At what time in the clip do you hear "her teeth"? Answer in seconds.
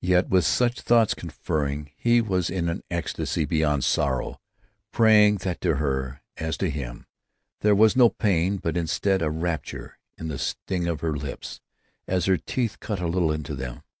12.26-12.80